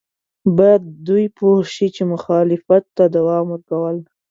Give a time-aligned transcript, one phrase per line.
[0.57, 3.97] باید دوی پوه شي چې مخالفت ته دوام ورکول.